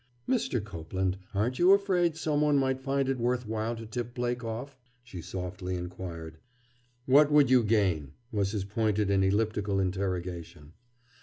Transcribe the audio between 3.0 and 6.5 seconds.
it worth while to tip Blake off?" she softly inquired.